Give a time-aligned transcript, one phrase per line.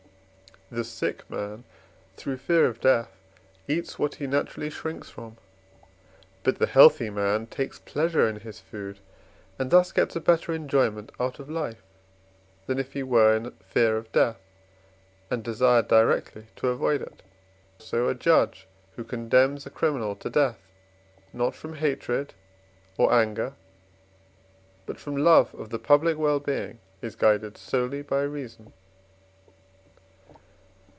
[0.73, 1.65] The sick man
[2.15, 3.11] through fear of death
[3.67, 5.35] eats what he naturally shrinks from,
[6.43, 8.99] but the healthy man takes pleasure in his food,
[9.59, 11.83] and thus gets a better enjoyment out of life,
[12.67, 14.37] than if he were in fear of death,
[15.29, 17.21] and desired directly to avoid it.
[17.79, 18.65] So a judge,
[18.95, 20.61] who condemns a criminal to death,
[21.33, 22.33] not from hatred
[22.97, 23.55] or anger
[24.85, 28.71] but from love of the public well being, is guided solely by reason.